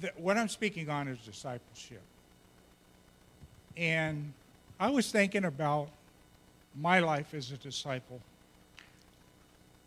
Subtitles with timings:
[0.00, 2.02] the, what I'm speaking on is discipleship.
[3.76, 4.32] And
[4.78, 5.88] I was thinking about
[6.80, 8.20] my life as a disciple.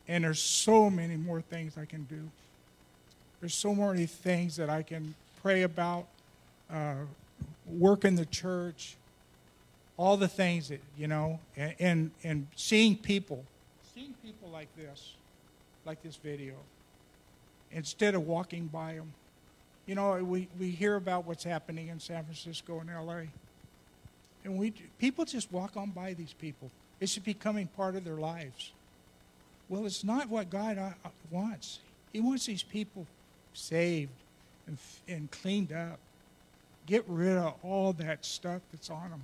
[0.08, 2.30] And there's so many more things I can do.
[3.40, 6.08] There's so many things that I can pray about,
[6.70, 6.96] uh,
[7.68, 8.96] work in the church,
[9.98, 13.44] all the things that, you know, and, and, and seeing people,
[13.94, 15.14] seeing people like this,
[15.86, 16.56] like this video,
[17.72, 19.14] instead of walking by them.
[19.86, 23.24] You know, we, we hear about what's happening in San Francisco and LA.
[24.44, 26.72] And we, people just walk on by these people.
[27.00, 28.72] It's becoming part of their lives.
[29.70, 31.80] Well, it's not what God uh, uh, wants.
[32.12, 33.08] He wants these people
[33.54, 34.12] saved
[34.68, 34.78] and,
[35.08, 36.00] and cleaned up.
[36.86, 39.24] Get rid of all that stuff that's on them.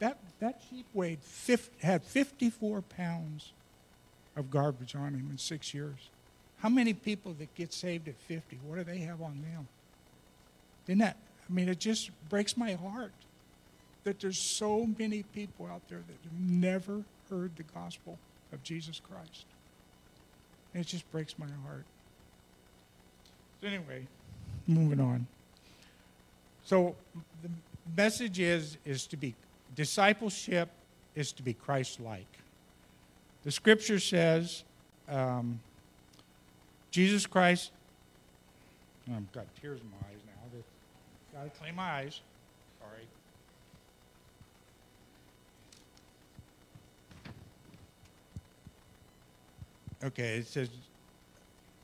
[0.00, 3.52] That, that sheep weighed 50, had 54 pounds
[4.36, 6.10] of garbage on him in six years.
[6.58, 9.68] How many people that get saved at 50, what do they have on them?
[10.86, 11.16] Isn't that,
[11.48, 13.12] I mean, it just breaks my heart
[14.04, 18.18] that there's so many people out there that have never heard the gospel
[18.52, 19.46] of Jesus Christ.
[20.74, 21.84] It just breaks my heart.
[23.60, 24.06] So, anyway,
[24.66, 25.26] moving on.
[26.64, 26.96] So,
[27.42, 27.50] the
[27.96, 29.34] message is, is to be
[29.74, 30.68] discipleship
[31.14, 32.26] is to be Christ like.
[33.44, 34.64] The scripture says,
[35.08, 35.60] um,
[36.94, 37.72] Jesus Christ,
[39.10, 41.40] oh, I've got tears in my eyes now.
[41.40, 42.20] Got to clean my eyes.
[42.78, 43.08] Sorry.
[50.04, 50.68] Okay, it says,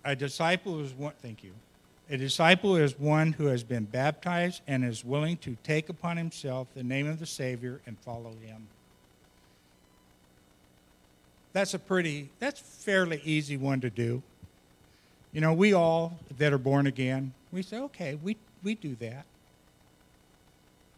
[0.05, 1.51] a disciple is one, thank you.
[2.09, 6.69] A disciple is one who has been baptized and is willing to take upon himself
[6.77, 8.69] the name of the Savior and follow him.
[11.53, 14.23] That's a pretty, that's fairly easy one to do.
[15.33, 19.25] You know, we all that are born again, we say, okay, we, we do that.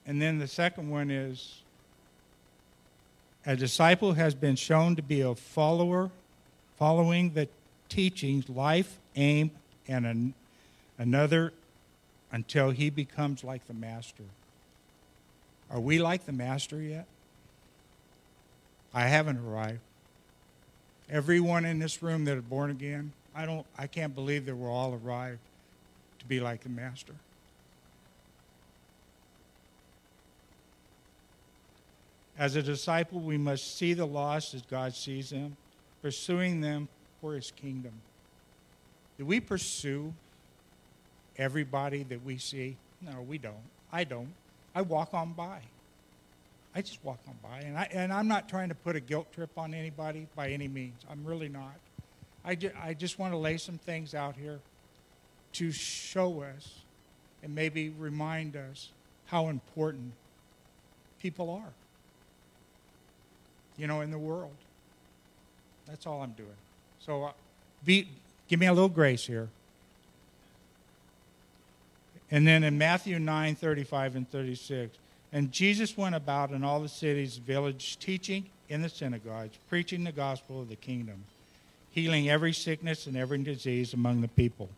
[0.06, 1.60] And then the second one is
[3.44, 6.10] a disciple has been shown to be a follower
[6.78, 7.48] following the
[7.88, 9.50] teachings, life, aim,
[9.86, 10.34] and an,
[10.98, 11.52] another
[12.30, 14.24] until he becomes like the master.
[15.70, 17.06] Are we like the master yet?
[18.94, 19.80] I haven't arrived.
[21.10, 24.70] Everyone in this room that are born again, I don't I can't believe that we're
[24.70, 25.40] all arrived
[26.18, 27.14] to be like the master.
[32.38, 35.56] As a disciple, we must see the lost as God sees them
[36.02, 36.88] pursuing them
[37.20, 37.92] for his kingdom.
[39.16, 40.12] Do we pursue
[41.38, 42.76] everybody that we see?
[43.00, 43.54] No, we don't.
[43.92, 44.32] I don't.
[44.74, 45.60] I walk on by.
[46.74, 47.60] I just walk on by.
[47.60, 50.66] And, I, and I'm not trying to put a guilt trip on anybody by any
[50.68, 51.00] means.
[51.10, 51.74] I'm really not.
[52.44, 54.60] I, ju- I just want to lay some things out here
[55.54, 56.80] to show us
[57.42, 58.88] and maybe remind us
[59.26, 60.12] how important
[61.20, 61.72] people are,
[63.76, 64.54] you know, in the world.
[65.86, 66.48] That's all I'm doing.
[67.00, 67.32] So uh,
[67.84, 68.08] be,
[68.48, 69.48] give me a little grace here.
[72.30, 74.96] And then in Matthew 9 35 and 36,
[75.32, 80.12] and Jesus went about in all the cities, villages, teaching in the synagogues, preaching the
[80.12, 81.24] gospel of the kingdom,
[81.92, 84.68] healing every sickness and every disease among the people.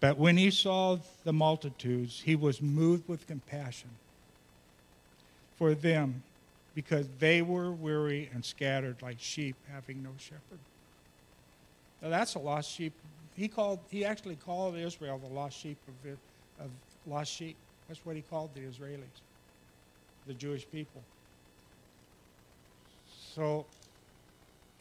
[0.00, 3.90] But when he saw the multitudes, he was moved with compassion
[5.56, 6.22] for them
[6.74, 10.58] because they were weary and scattered like sheep having no shepherd.
[12.02, 12.92] Now that's a lost sheep.
[13.34, 13.80] He called.
[13.90, 16.70] He actually called Israel the lost sheep of, of
[17.06, 17.56] lost sheep.
[17.88, 19.20] That's what he called the Israelis,
[20.26, 21.02] the Jewish people.
[23.34, 23.66] So,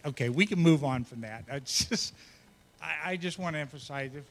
[0.06, 1.44] okay, we can move on from that.
[1.52, 2.14] I just,
[2.82, 4.24] I, I just want to emphasize, if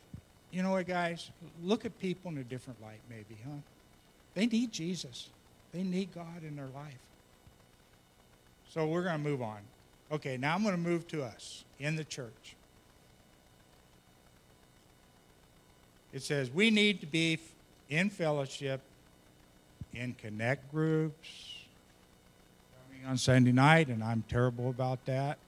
[0.51, 1.31] you know what, guys,
[1.63, 3.57] look at people in a different light, maybe, huh?
[4.35, 5.29] They need Jesus.
[5.73, 6.99] They need God in their life.
[8.71, 9.59] So we're going to move on.
[10.13, 12.57] Okay, now I'm going to move to us in the church.
[16.13, 17.39] It says we need to be
[17.89, 18.81] in fellowship,
[19.93, 21.57] in connect groups,
[22.89, 25.39] coming on Sunday night, and I'm terrible about that.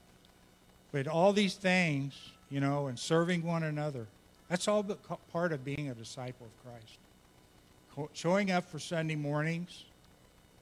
[0.91, 2.13] But all these things,
[2.49, 4.07] you know, and serving one another,
[4.49, 4.83] that's all
[5.31, 8.09] part of being a disciple of Christ.
[8.13, 9.85] Showing up for Sunday mornings,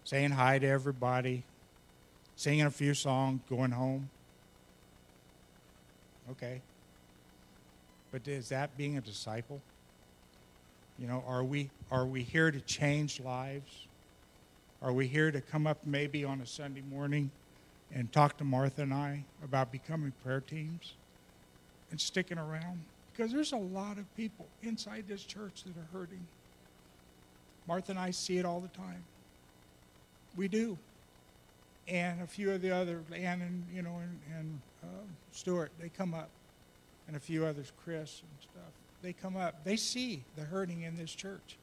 [0.06, 1.44] saying hi to everybody,
[2.36, 4.10] singing a few songs, going home.
[6.32, 6.62] Okay.
[8.12, 9.60] But is that being a disciple?
[10.98, 13.88] You know, are we are we here to change lives?
[14.82, 17.32] Are we here to come up maybe on a Sunday morning
[17.96, 20.94] and talk to Martha and I about becoming prayer teams
[21.90, 22.84] and sticking around?
[23.12, 26.28] Because there's a lot of people inside this church that are hurting.
[27.68, 29.04] Martha and I see it all the time.
[30.36, 30.78] We do.
[31.88, 34.88] And a few of the other, Ann and, you know, and, and uh,
[35.32, 36.30] Stuart, they come up.
[37.08, 38.74] And a few others, Chris and stuff.
[39.04, 39.64] They come up.
[39.64, 41.58] They see the hurting in this church.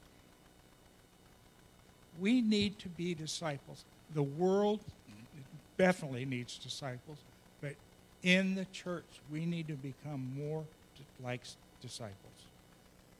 [2.20, 3.84] We need to be disciples.
[4.14, 4.81] The world
[5.82, 7.19] definitely needs disciples,
[7.61, 7.73] but
[8.23, 10.62] in the church, we need to become more
[11.20, 11.40] like
[11.81, 12.14] disciples.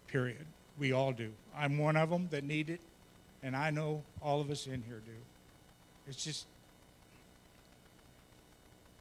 [0.07, 0.47] Period.
[0.79, 1.33] We all do.
[1.57, 2.79] I'm one of them that need it,
[3.43, 5.13] and I know all of us in here do.
[6.07, 6.47] It's just,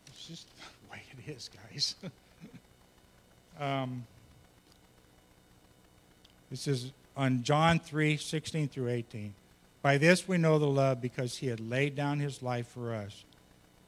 [0.07, 1.95] it's just the way it is, guys.
[3.59, 4.07] um,
[6.49, 9.35] this is on John 3 16 through 18.
[9.83, 13.23] By this we know the love because he had laid down his life for us,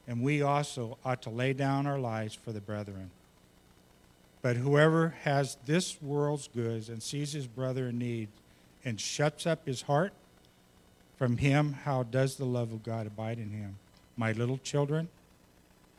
[0.06, 3.10] and we also ought to lay down our lives for the brethren.
[4.42, 8.28] But whoever has this world's goods and sees his brother in need
[8.84, 10.12] and shuts up his heart
[11.16, 13.76] from him, how does the love of God abide in him?
[14.16, 15.08] My little children,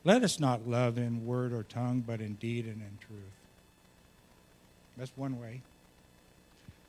[0.03, 3.19] let us not love in word or tongue, but in deed and in truth.
[4.97, 5.61] That's one way.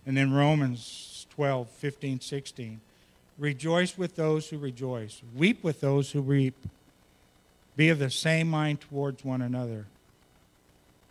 [0.05, 2.81] And then Romans 12, 15, 16.
[3.39, 6.55] Rejoice with those who rejoice, weep with those who weep.
[7.77, 9.87] Be of the same mind towards one another.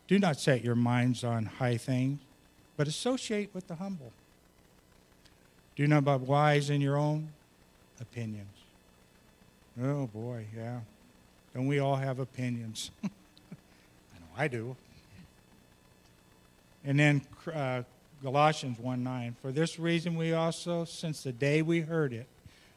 [0.08, 2.20] Do not set your minds on high things,
[2.78, 4.12] but associate with the humble.
[5.76, 7.30] Do not be wise in your own
[8.00, 8.48] opinions.
[9.82, 10.80] Oh boy, yeah.
[11.54, 12.92] Don't we all have opinions?
[13.04, 13.08] I
[14.20, 14.76] know I do.
[16.86, 17.22] And then
[17.54, 17.82] uh,
[18.22, 19.36] Galatians 1 9.
[19.42, 22.28] For this reason, we also, since the day we heard it,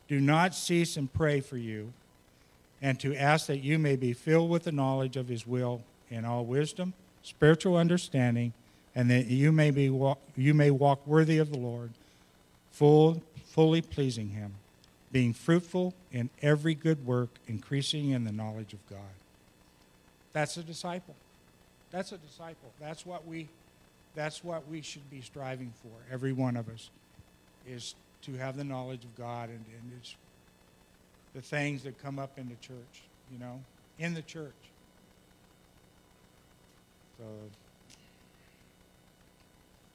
[0.08, 1.92] do not cease and pray for you,
[2.80, 6.24] and to ask that you may be filled with the knowledge of his will in
[6.24, 6.94] all wisdom
[7.28, 8.52] spiritual understanding,
[8.94, 11.90] and that you may, be walk, you may walk worthy of the Lord,
[12.72, 14.54] full, fully pleasing Him,
[15.12, 19.14] being fruitful in every good work, increasing in the knowledge of God.
[20.32, 21.14] That's a disciple.
[21.90, 22.70] That's a disciple.
[22.80, 23.48] That's what we,
[24.14, 26.12] that's what we should be striving for.
[26.12, 26.90] Every one of us
[27.66, 30.16] is to have the knowledge of God and, and it's
[31.38, 33.02] the things that come up in the church.
[33.32, 33.60] You know,
[34.00, 34.52] in the church.
[37.16, 37.24] So,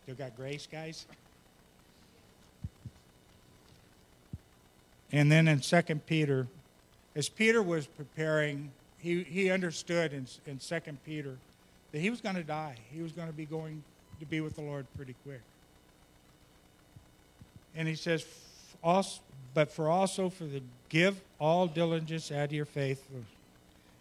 [0.04, 1.06] still got grace, guys?
[5.12, 6.48] And then in 2 Peter,
[7.13, 11.36] as Peter was preparing, he, he understood in, in 2 Peter
[11.92, 12.78] that he was going to die.
[12.89, 13.84] He was going to be going
[14.22, 15.42] to be with the Lord pretty quick.
[17.75, 18.25] And he says,
[18.83, 19.21] also,
[19.53, 23.07] but for also for the give all diligence add to your faith.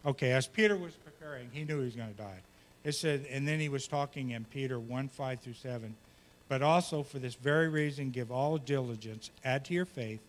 [0.05, 2.41] Okay, as Peter was preparing, he knew he was going to die.
[2.85, 5.95] It said, and then he was talking in Peter 1 5 through 7.
[6.49, 10.21] But also for this very reason, give all diligence, add to your faith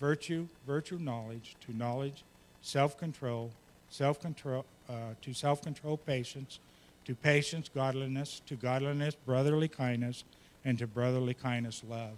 [0.00, 2.24] virtue, virtue knowledge, to knowledge,
[2.62, 3.50] self control,
[3.90, 6.60] self control, uh, to self control patience,
[7.04, 10.24] to patience godliness, to godliness brotherly kindness,
[10.64, 12.16] and to brotherly kindness love.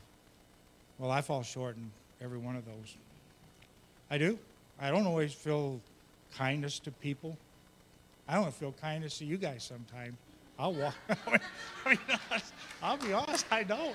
[0.98, 1.90] Well, I fall short in
[2.20, 2.96] every one of those.
[4.10, 4.38] I do.
[4.80, 5.80] I don't always feel
[6.36, 7.36] kindness to people.
[8.28, 10.16] I don't feel kindness to you guys sometimes.
[10.58, 10.94] I'll walk.
[11.86, 11.98] I mean,
[12.82, 13.94] I'll be honest, I don't.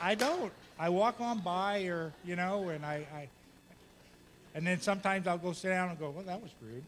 [0.00, 0.52] I don't.
[0.78, 3.28] I walk on by, or you know, and I, I,
[4.54, 6.84] and then sometimes I'll go sit down and go, "Well, that was rude."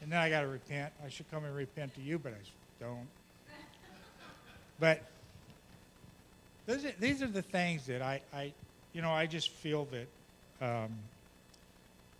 [0.00, 0.92] And then I got to repent.
[1.04, 3.06] I should come and repent to you, but I don't.
[4.78, 5.02] But
[6.66, 8.52] those are, these are the things that I, I,
[8.92, 10.90] you know, I just feel that um,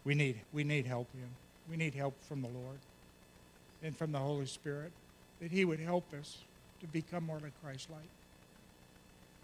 [0.04, 1.28] we need, we need help in.
[1.70, 2.78] We need help from the Lord
[3.82, 4.92] and from the Holy Spirit,
[5.40, 6.38] that He would help us
[6.80, 8.08] to become more like Christ like.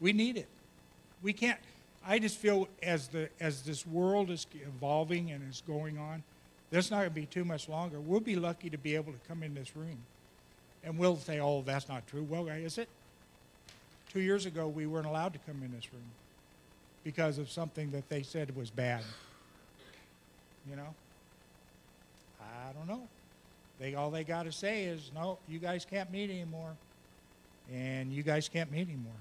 [0.00, 0.49] We need it.
[1.23, 1.59] We can't,
[2.07, 6.23] I just feel as, the, as this world is evolving and is going on,
[6.71, 7.99] there's not going to be too much longer.
[7.99, 9.99] We'll be lucky to be able to come in this room.
[10.85, 12.23] And we'll say, oh, that's not true.
[12.23, 12.88] Well, is it?
[14.08, 16.02] Two years ago, we weren't allowed to come in this room
[17.04, 19.02] because of something that they said was bad.
[20.68, 20.94] You know?
[22.40, 23.06] I don't know.
[23.78, 26.74] They all they got to say is, no, you guys can't meet anymore,
[27.72, 29.12] and you guys can't meet anymore.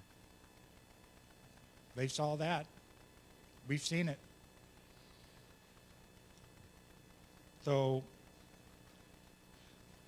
[1.95, 2.65] They saw that.
[3.67, 4.17] We've seen it.
[7.65, 8.03] So,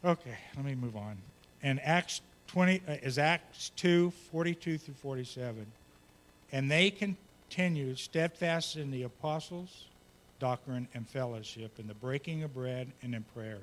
[0.05, 1.17] okay, let me move on.
[1.61, 5.65] And Acts 20 uh, is Acts 2 42 through 47.
[6.51, 9.85] And they continued steadfast in the apostles'
[10.39, 13.61] doctrine and fellowship, in the breaking of bread and in prayers.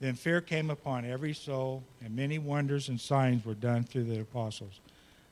[0.00, 4.20] Then fear came upon every soul, and many wonders and signs were done through the
[4.20, 4.80] apostles.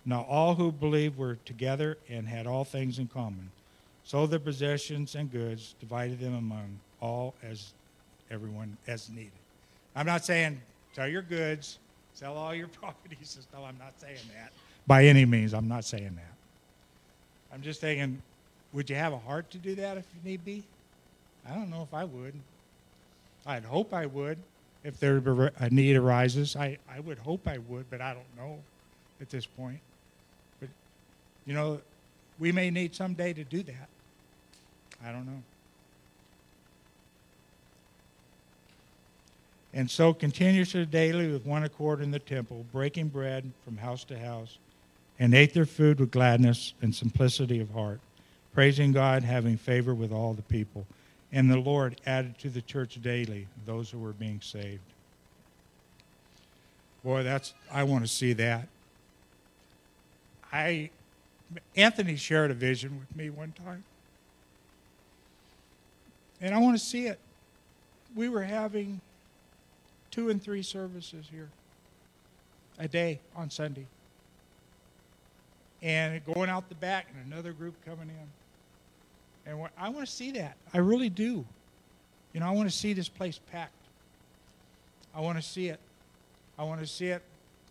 [0.05, 3.51] Now all who believed were together and had all things in common.
[4.05, 7.73] Sold their possessions and goods, divided them among all as
[8.31, 9.33] everyone as needed.
[9.97, 10.61] I'm not saying
[10.95, 11.79] sell your goods,
[12.15, 13.61] sell all your properties and stuff.
[13.65, 14.53] I'm not saying that.
[14.87, 16.35] By any means, I'm not saying that.
[17.53, 18.21] I'm just saying,
[18.73, 20.63] would you have a heart to do that if you need be?
[21.49, 22.35] I don't know if I would.
[23.47, 24.39] I'd hope I would.
[24.83, 25.19] If there
[25.59, 28.59] a need arises, I, I would hope I would, but I don't know
[29.21, 29.79] at this point.
[30.59, 30.71] But,
[31.47, 31.81] you know,
[32.39, 33.89] we may need someday to do that.
[35.05, 35.43] I don't know.
[39.73, 44.19] And so continuously daily with one accord in the temple, breaking bread from house to
[44.19, 44.59] house,
[45.19, 48.01] and ate their food with gladness and simplicity of heart,
[48.53, 50.87] praising God, having favor with all the people.
[51.33, 54.81] And the Lord added to the church daily those who were being saved.
[57.05, 58.67] Boy, that's I want to see that.
[60.53, 60.91] I
[61.77, 63.85] Anthony shared a vision with me one time.
[66.41, 67.19] And I want to see it.
[68.15, 69.01] We were having
[70.11, 71.49] two and three services here
[72.79, 73.87] a day on Sunday.
[75.83, 79.53] And going out the back and another group coming in.
[79.53, 80.57] And I want to see that.
[80.75, 81.45] I really do.
[82.33, 83.73] You know, I want to see this place packed.
[85.15, 85.81] I want to see it.
[86.59, 87.23] I want to see it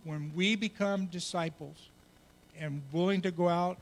[0.03, 1.89] when we become disciples
[2.59, 3.77] and willing to go out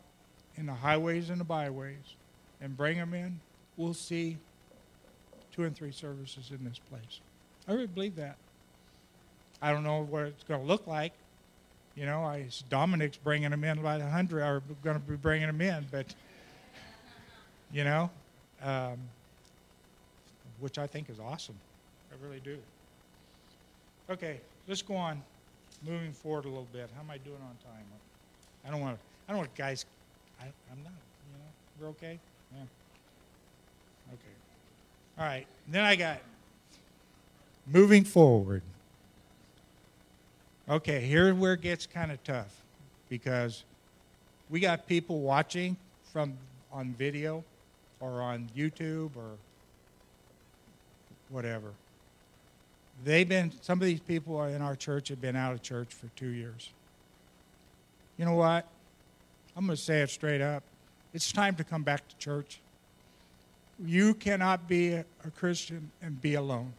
[0.56, 2.16] in the highways and the byways
[2.62, 3.40] and bring them in,
[3.76, 4.38] we'll see
[5.54, 7.22] two and three services in this place.
[7.68, 8.38] I really believe that.
[9.62, 11.14] I don't know what it's going to look like.
[11.96, 15.48] You know, I, Dominic's bringing them in by the hundred, or going to be bringing
[15.48, 16.06] them in, but,
[17.74, 18.12] you know,
[18.62, 18.98] um,
[20.60, 21.56] which I think is awesome.
[22.12, 22.58] I really do.
[24.12, 25.24] Okay, let's go on,
[25.84, 26.88] moving forward a little bit.
[26.96, 27.84] How am I doing on time?
[28.64, 29.86] I don't want to, I don't want guys,
[30.40, 31.46] I, I'm not, you know,
[31.82, 32.20] we're okay?
[32.56, 32.64] Yeah.
[34.14, 35.18] Okay.
[35.18, 36.20] All right, then I got
[37.66, 38.62] moving forward.
[40.70, 42.62] Okay, here's where it gets kind of tough
[43.08, 43.64] because
[44.50, 45.78] we got people watching
[46.12, 46.38] from
[46.74, 47.46] on video
[48.02, 49.38] or on YouTube or
[51.30, 51.72] whatever.
[53.06, 56.08] They've been some of these people in our church have been out of church for
[56.18, 56.72] 2 years.
[58.18, 58.68] You know what?
[59.56, 60.64] I'm going to say it straight up.
[61.14, 62.60] It's time to come back to church.
[63.80, 65.06] You cannot be a
[65.36, 66.74] Christian and be alone.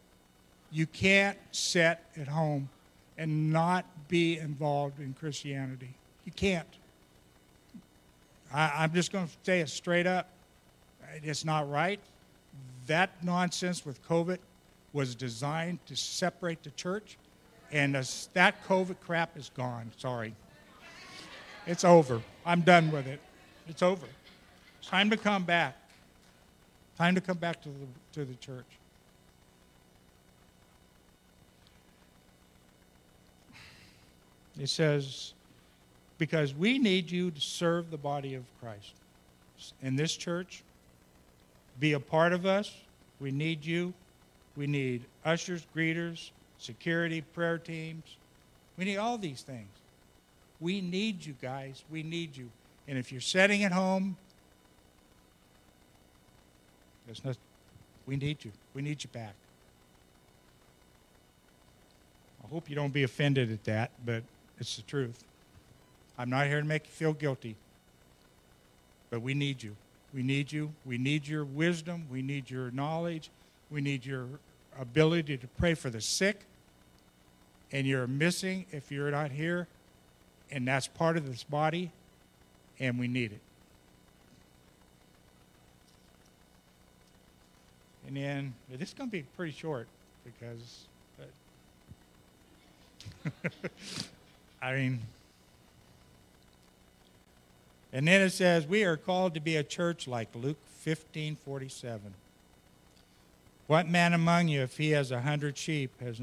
[0.71, 2.69] You can't sit at home
[3.19, 5.93] and not be involved in Christianity.
[6.23, 6.67] You can't.
[8.51, 10.29] I, am just going to say it straight up.
[11.21, 11.99] It's not right.
[12.87, 14.39] That nonsense with COVID
[14.93, 17.17] was designed to separate the church,
[17.71, 19.91] and that COVID crap is gone.
[19.97, 20.33] Sorry.
[21.67, 22.21] It's over.
[22.45, 23.19] I'm done with it.
[23.67, 24.07] It's over.
[24.81, 25.75] Time to come back.
[26.97, 28.65] Time to come back to the, to the church.
[34.59, 35.33] It says,
[36.17, 38.93] because we need you to serve the body of Christ.
[39.81, 40.63] In this church,
[41.79, 42.75] be a part of us.
[43.21, 43.93] We need you.
[44.57, 48.03] We need ushers, greeters, security, prayer teams.
[48.77, 49.69] We need all these things.
[50.59, 51.83] We need you guys.
[51.89, 52.49] We need you.
[52.87, 54.17] And if you're sitting at home,
[57.23, 57.37] not,
[58.05, 58.51] we need you.
[58.73, 59.33] We need you back.
[62.43, 64.23] I hope you don't be offended at that, but
[64.59, 65.23] it's the truth.
[66.17, 67.55] I'm not here to make you feel guilty,
[69.09, 69.75] but we need you.
[70.13, 70.73] We need you.
[70.85, 72.07] We need your wisdom.
[72.11, 73.29] We need your knowledge.
[73.69, 74.25] We need your
[74.77, 76.41] ability to pray for the sick.
[77.71, 79.67] And you're missing if you're not here,
[80.49, 81.91] and that's part of this body,
[82.79, 83.41] and we need it.
[88.07, 89.87] And then this is going to be pretty short
[90.25, 90.87] because,
[94.75, 94.99] mean,
[97.91, 102.13] and then it says, We are called to be a church like Luke 15 47.
[103.67, 106.19] What man among you, if he has a hundred sheep, has,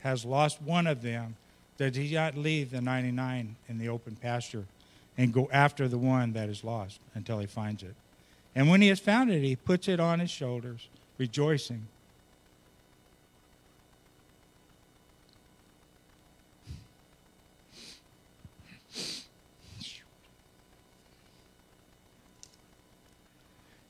[0.00, 1.36] has lost one of them,
[1.76, 4.64] does he not leave the 99 in the open pasture
[5.18, 7.94] and go after the one that is lost until he finds it?
[8.54, 10.88] And when he has found it, he puts it on his shoulders,
[11.18, 11.86] rejoicing.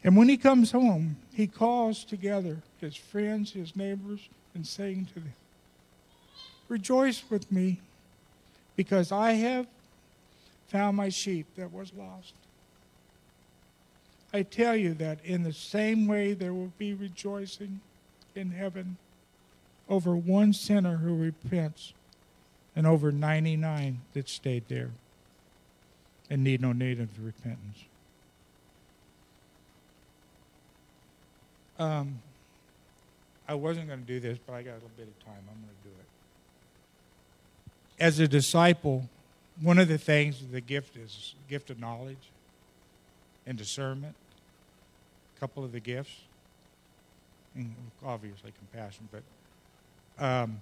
[0.04, 5.20] And when he comes home, he calls together his friends, his neighbors, and saying to
[5.20, 5.32] them,
[6.68, 7.80] rejoice with me
[8.76, 9.66] because I have
[10.66, 12.34] found my sheep that was lost.
[14.32, 17.80] I tell you that in the same way there will be rejoicing
[18.34, 18.96] in heaven
[19.88, 21.92] over one sinner who repents
[22.74, 24.90] and over 99 that stayed there
[26.30, 27.84] and need no need of repentance.
[31.78, 32.20] Um,
[33.48, 35.34] I wasn't going to do this, but I got a little bit of time.
[35.38, 36.06] I'm going to do it.
[38.02, 39.08] As a disciple,
[39.60, 42.30] one of the things the gift is gift of knowledge
[43.46, 44.14] and discernment.
[45.36, 46.14] A couple of the gifts,
[47.54, 47.74] and
[48.04, 49.22] obviously compassion, but
[50.24, 50.60] um,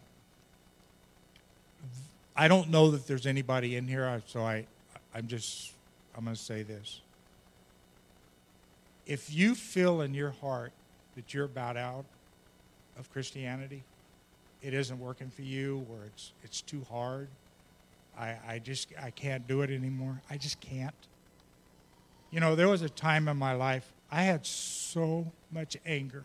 [2.35, 4.67] I don't know that there's anybody in here, so I,
[5.15, 5.73] I'm just,
[6.17, 7.01] I'm going to say this.
[9.07, 10.73] If you feel in your heart
[11.21, 12.07] that you're about out
[12.99, 13.83] of Christianity,
[14.63, 17.29] it isn't working for you, or it's it's too hard.
[18.19, 20.23] I, I just I can't do it anymore.
[20.31, 20.95] I just can't.
[22.31, 26.25] You know, there was a time in my life I had so much anger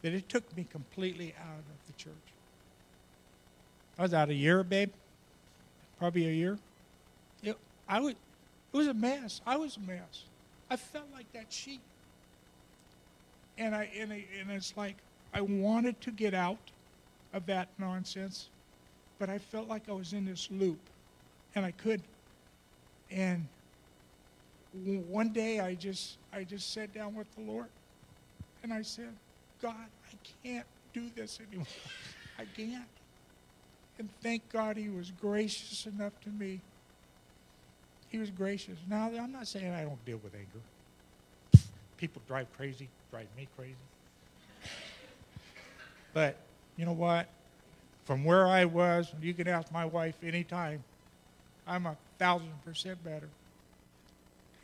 [0.00, 2.14] that it took me completely out of the church.
[3.98, 4.90] I was out a year, babe.
[5.98, 6.58] Probably a year.
[7.42, 8.16] It, I would,
[8.72, 9.42] it was a mess.
[9.46, 10.24] I was a mess.
[10.70, 11.82] I felt like that sheep.
[13.60, 14.96] And, I, and, I, and it's like
[15.32, 16.58] I wanted to get out
[17.32, 18.48] of that nonsense,
[19.18, 20.80] but I felt like I was in this loop,
[21.54, 22.00] and I could.
[23.10, 23.46] And
[24.72, 27.66] one day I just I just sat down with the Lord,
[28.62, 29.12] and I said,
[29.60, 31.66] God, I can't do this anymore.
[32.38, 32.84] I can't.
[33.98, 36.60] And thank God he was gracious enough to me.
[38.08, 38.78] He was gracious.
[38.88, 41.66] Now, I'm not saying I don't deal with anger.
[41.98, 43.74] People drive crazy, drive me crazy.
[46.12, 46.36] But
[46.76, 47.28] you know what?
[48.04, 50.82] From where I was, you can ask my wife anytime,
[51.66, 53.28] I'm a thousand percent better.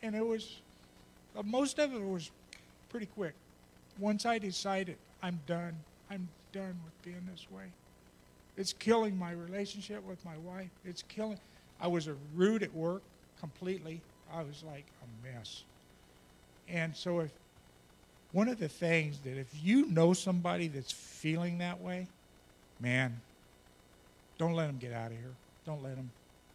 [0.03, 0.57] And it was,
[1.37, 2.31] uh, most of it was
[2.89, 3.33] pretty quick.
[3.99, 5.75] Once I decided, I'm done.
[6.09, 7.65] I'm done with being this way.
[8.57, 10.69] It's killing my relationship with my wife.
[10.83, 11.39] It's killing.
[11.79, 13.03] I was a rude at work
[13.39, 14.01] completely.
[14.33, 15.63] I was like a mess.
[16.67, 17.31] And so if
[18.31, 22.07] one of the things that if you know somebody that's feeling that way,
[22.79, 23.19] man,
[24.37, 25.33] don't let them get out of here.
[25.65, 26.09] Don't let them.